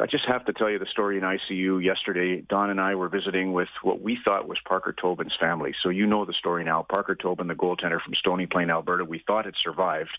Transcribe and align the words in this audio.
I 0.00 0.06
just 0.06 0.24
have 0.26 0.44
to 0.46 0.52
tell 0.52 0.70
you 0.70 0.78
the 0.78 0.86
story 0.86 1.18
in 1.18 1.22
ICU 1.22 1.82
yesterday. 1.82 2.40
Don 2.40 2.70
and 2.70 2.80
I 2.80 2.94
were 2.94 3.08
visiting 3.08 3.52
with 3.52 3.68
what 3.82 4.00
we 4.00 4.18
thought 4.24 4.48
was 4.48 4.58
Parker 4.64 4.92
Tobin's 4.92 5.36
family. 5.38 5.74
So 5.82 5.90
you 5.90 6.06
know 6.06 6.24
the 6.24 6.32
story 6.32 6.64
now. 6.64 6.86
Parker 6.88 7.14
Tobin, 7.14 7.48
the 7.48 7.54
goaltender 7.54 8.00
from 8.00 8.14
Stony 8.14 8.46
Plain, 8.46 8.70
Alberta, 8.70 9.04
we 9.04 9.22
thought 9.26 9.44
had 9.44 9.56
survived. 9.56 10.16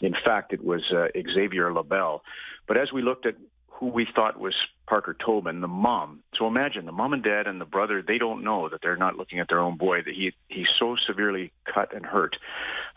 In 0.00 0.14
fact, 0.14 0.52
it 0.52 0.64
was 0.64 0.90
uh, 0.90 1.08
Xavier 1.16 1.72
Labelle. 1.72 2.22
But 2.66 2.76
as 2.76 2.92
we 2.92 3.02
looked 3.02 3.26
at 3.26 3.36
who 3.68 3.86
we 3.86 4.06
thought 4.06 4.38
was 4.38 4.54
Parker 4.86 5.14
Tobin, 5.14 5.60
the 5.60 5.68
mom. 5.68 6.22
So 6.34 6.46
imagine 6.46 6.86
the 6.86 6.92
mom 6.92 7.12
and 7.12 7.22
dad 7.22 7.46
and 7.46 7.60
the 7.60 7.64
brother, 7.64 8.02
they 8.02 8.18
don't 8.18 8.44
know 8.44 8.68
that 8.68 8.80
they're 8.82 8.96
not 8.96 9.16
looking 9.16 9.40
at 9.40 9.48
their 9.48 9.60
own 9.60 9.76
boy, 9.76 10.02
that 10.02 10.14
he 10.14 10.32
he's 10.48 10.68
so 10.68 10.96
severely 10.96 11.52
cut 11.64 11.94
and 11.94 12.04
hurt 12.04 12.36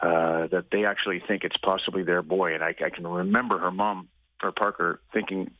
uh, 0.01 0.47
that 0.47 0.65
they 0.71 0.85
actually 0.85 1.19
think 1.19 1.43
it's 1.43 1.57
possibly 1.57 2.03
their 2.03 2.21
boy. 2.21 2.53
And 2.53 2.63
I, 2.63 2.75
I 2.83 2.89
can 2.89 3.07
remember 3.07 3.57
her 3.59 3.71
mom 3.71 4.09
or 4.43 4.51
Parker 4.51 4.99
thinking 5.13 5.51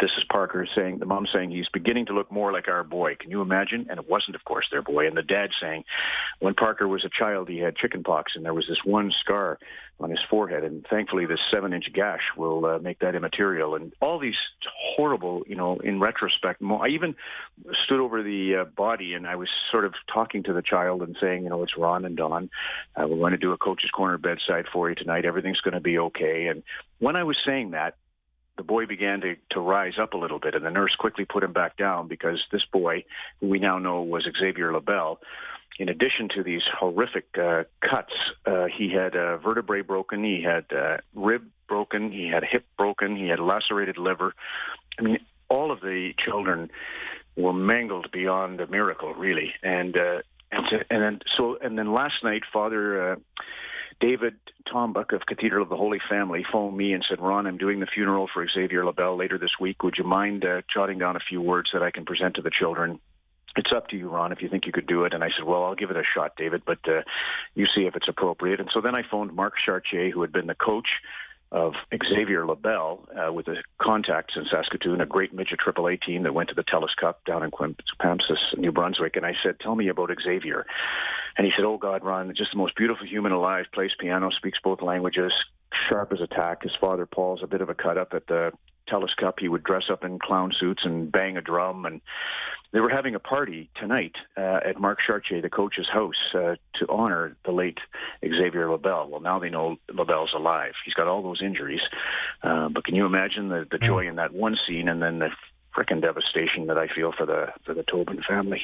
this 0.00 0.12
is 0.16 0.24
Parker 0.24 0.66
saying, 0.74 0.98
the 0.98 1.06
mom 1.06 1.26
saying, 1.32 1.50
he's 1.50 1.68
beginning 1.68 2.06
to 2.06 2.12
look 2.12 2.30
more 2.30 2.52
like 2.52 2.68
our 2.68 2.84
boy. 2.84 3.16
Can 3.16 3.30
you 3.30 3.42
imagine? 3.42 3.86
And 3.90 3.98
it 3.98 4.08
wasn't, 4.08 4.36
of 4.36 4.44
course, 4.44 4.68
their 4.70 4.82
boy. 4.82 5.06
And 5.06 5.16
the 5.16 5.22
dad 5.22 5.50
saying, 5.60 5.84
when 6.38 6.54
Parker 6.54 6.86
was 6.86 7.04
a 7.04 7.08
child, 7.08 7.48
he 7.48 7.58
had 7.58 7.76
chickenpox, 7.76 8.32
and 8.34 8.44
there 8.44 8.54
was 8.54 8.66
this 8.68 8.84
one 8.84 9.10
scar 9.10 9.58
on 10.00 10.10
his 10.10 10.20
forehead, 10.30 10.62
and 10.62 10.86
thankfully 10.86 11.26
this 11.26 11.40
seven-inch 11.50 11.92
gash 11.92 12.22
will 12.36 12.64
uh, 12.64 12.78
make 12.78 13.00
that 13.00 13.16
immaterial. 13.16 13.74
And 13.74 13.92
all 14.00 14.20
these 14.20 14.38
horrible, 14.96 15.42
you 15.48 15.56
know, 15.56 15.78
in 15.78 15.98
retrospect, 15.98 16.62
I 16.62 16.88
even 16.88 17.16
stood 17.72 17.98
over 17.98 18.22
the 18.22 18.56
uh, 18.56 18.64
body, 18.64 19.14
and 19.14 19.26
I 19.26 19.34
was 19.34 19.48
sort 19.72 19.84
of 19.84 19.94
talking 20.06 20.44
to 20.44 20.52
the 20.52 20.62
child 20.62 21.02
and 21.02 21.16
saying, 21.20 21.42
you 21.42 21.48
know, 21.48 21.64
it's 21.64 21.76
Ron 21.76 22.04
and 22.04 22.16
Don. 22.16 22.48
Uh, 22.94 23.08
we're 23.08 23.16
going 23.16 23.32
to 23.32 23.38
do 23.38 23.52
a 23.52 23.58
coach's 23.58 23.90
corner 23.90 24.18
bedside 24.18 24.66
for 24.72 24.88
you 24.88 24.94
tonight. 24.94 25.24
Everything's 25.24 25.60
going 25.60 25.74
to 25.74 25.80
be 25.80 25.98
okay. 25.98 26.46
And 26.46 26.62
when 27.00 27.16
I 27.16 27.24
was 27.24 27.36
saying 27.44 27.72
that, 27.72 27.96
the 28.58 28.64
boy 28.64 28.84
began 28.84 29.22
to, 29.22 29.36
to 29.50 29.60
rise 29.60 29.98
up 29.98 30.12
a 30.12 30.18
little 30.18 30.40
bit, 30.40 30.54
and 30.54 30.66
the 30.66 30.70
nurse 30.70 30.94
quickly 30.96 31.24
put 31.24 31.42
him 31.42 31.52
back 31.52 31.78
down 31.78 32.08
because 32.08 32.44
this 32.52 32.66
boy, 32.66 33.04
who 33.40 33.46
we 33.46 33.58
now 33.58 33.78
know 33.78 34.02
was 34.02 34.28
Xavier 34.38 34.72
Labelle, 34.72 35.20
in 35.78 35.88
addition 35.88 36.28
to 36.30 36.42
these 36.42 36.64
horrific 36.66 37.38
uh, 37.38 37.62
cuts, 37.80 38.12
uh, 38.44 38.66
he 38.66 38.90
had 38.90 39.14
a 39.14 39.38
vertebrae 39.38 39.82
broken, 39.82 40.24
he 40.24 40.42
had 40.42 40.64
uh, 40.72 40.98
rib 41.14 41.46
broken, 41.68 42.10
he 42.10 42.26
had 42.26 42.42
hip 42.44 42.66
broken, 42.76 43.14
he 43.16 43.28
had 43.28 43.38
lacerated 43.38 43.96
liver. 43.96 44.34
I 44.98 45.02
mean, 45.02 45.18
all 45.48 45.70
of 45.70 45.80
the 45.80 46.14
children 46.18 46.70
were 47.36 47.52
mangled 47.52 48.10
beyond 48.10 48.60
a 48.60 48.66
miracle, 48.66 49.14
really. 49.14 49.54
And 49.62 49.96
uh, 49.96 50.22
and, 50.50 50.66
so, 50.68 50.78
and 50.90 51.02
then 51.02 51.20
so 51.26 51.58
and 51.62 51.78
then 51.78 51.92
last 51.92 52.24
night, 52.24 52.42
Father. 52.52 53.18
David 54.00 54.36
Tombuck 54.66 55.12
of 55.12 55.26
Cathedral 55.26 55.62
of 55.62 55.68
the 55.68 55.76
Holy 55.76 56.00
Family 56.08 56.44
phoned 56.50 56.76
me 56.76 56.92
and 56.92 57.04
said, 57.04 57.20
Ron, 57.20 57.46
I'm 57.46 57.58
doing 57.58 57.80
the 57.80 57.86
funeral 57.86 58.28
for 58.32 58.46
Xavier 58.46 58.84
Labelle 58.84 59.16
later 59.16 59.38
this 59.38 59.58
week. 59.58 59.82
Would 59.82 59.98
you 59.98 60.04
mind 60.04 60.44
uh, 60.44 60.62
jotting 60.72 60.98
down 60.98 61.16
a 61.16 61.20
few 61.20 61.40
words 61.40 61.70
that 61.72 61.82
I 61.82 61.90
can 61.90 62.04
present 62.04 62.36
to 62.36 62.42
the 62.42 62.50
children? 62.50 63.00
It's 63.56 63.72
up 63.72 63.88
to 63.88 63.96
you, 63.96 64.08
Ron, 64.08 64.30
if 64.30 64.40
you 64.40 64.48
think 64.48 64.66
you 64.66 64.72
could 64.72 64.86
do 64.86 65.04
it. 65.04 65.14
And 65.14 65.24
I 65.24 65.30
said, 65.30 65.44
well, 65.44 65.64
I'll 65.64 65.74
give 65.74 65.90
it 65.90 65.96
a 65.96 66.04
shot, 66.04 66.36
David, 66.36 66.62
but 66.64 66.78
uh, 66.88 67.02
you 67.54 67.66
see 67.66 67.86
if 67.86 67.96
it's 67.96 68.06
appropriate. 68.06 68.60
And 68.60 68.70
so 68.72 68.80
then 68.80 68.94
I 68.94 69.02
phoned 69.02 69.32
Mark 69.32 69.54
Chartier, 69.58 70.10
who 70.10 70.20
had 70.20 70.32
been 70.32 70.46
the 70.46 70.54
coach 70.54 71.00
of 71.50 71.74
Xavier 72.06 72.46
Labelle 72.46 73.08
uh, 73.16 73.32
with 73.32 73.46
the 73.46 73.62
contacts 73.78 74.36
in 74.36 74.44
Saskatoon, 74.44 75.00
a 75.00 75.06
great 75.06 75.32
midget 75.32 75.60
AAA 75.60 76.02
team 76.02 76.22
that 76.24 76.34
went 76.34 76.50
to 76.50 76.54
the 76.54 76.62
TELUS 76.62 76.94
Cup 76.96 77.24
down 77.24 77.42
in 77.42 77.50
Quispamsis, 77.50 78.56
New 78.58 78.70
Brunswick. 78.70 79.16
And 79.16 79.24
I 79.24 79.34
said, 79.42 79.58
tell 79.58 79.74
me 79.74 79.88
about 79.88 80.10
Xavier. 80.22 80.66
And 81.38 81.46
he 81.46 81.52
said, 81.54 81.64
oh, 81.64 81.78
God, 81.78 82.04
Ron, 82.04 82.34
just 82.34 82.50
the 82.50 82.58
most 82.58 82.74
beautiful 82.74 83.06
human 83.06 83.30
alive, 83.30 83.66
plays 83.72 83.92
piano, 83.96 84.30
speaks 84.30 84.58
both 84.62 84.82
languages, 84.82 85.32
sharp 85.88 86.12
as 86.12 86.20
a 86.20 86.26
tack. 86.26 86.64
His 86.64 86.74
father, 86.74 87.06
Paul's 87.06 87.44
a 87.44 87.46
bit 87.46 87.60
of 87.60 87.68
a 87.68 87.74
cut 87.74 87.96
up 87.96 88.12
at 88.12 88.26
the 88.26 88.52
TELUS 88.88 89.16
Cup. 89.16 89.38
He 89.38 89.48
would 89.48 89.62
dress 89.62 89.84
up 89.88 90.02
in 90.02 90.18
clown 90.18 90.52
suits 90.52 90.84
and 90.84 91.12
bang 91.12 91.36
a 91.36 91.40
drum. 91.40 91.86
And 91.86 92.00
they 92.72 92.80
were 92.80 92.88
having 92.88 93.14
a 93.14 93.20
party 93.20 93.70
tonight 93.76 94.16
uh, 94.36 94.60
at 94.64 94.80
Mark 94.80 94.98
Chartier, 95.00 95.40
the 95.40 95.48
coach's 95.48 95.88
house, 95.88 96.34
uh, 96.34 96.56
to 96.74 96.88
honor 96.88 97.36
the 97.44 97.52
late 97.52 97.78
Xavier 98.22 98.68
Labelle. 98.68 99.08
Well, 99.08 99.20
now 99.20 99.38
they 99.38 99.48
know 99.48 99.76
Labelle's 99.92 100.34
alive. 100.34 100.74
He's 100.84 100.94
got 100.94 101.06
all 101.06 101.22
those 101.22 101.40
injuries. 101.40 101.82
Uh, 102.42 102.68
but 102.68 102.84
can 102.84 102.96
you 102.96 103.06
imagine 103.06 103.48
the, 103.48 103.66
the 103.70 103.78
joy 103.78 104.08
in 104.08 104.16
that 104.16 104.34
one 104.34 104.58
scene 104.66 104.88
and 104.88 105.00
then 105.00 105.20
the 105.20 105.30
frickin' 105.76 106.02
devastation 106.02 106.66
that 106.66 106.78
I 106.78 106.88
feel 106.88 107.12
for 107.12 107.26
the 107.26 107.52
for 107.64 107.74
the 107.74 107.84
Tobin 107.84 108.22
family? 108.26 108.62